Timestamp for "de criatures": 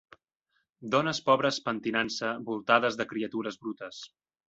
3.03-3.65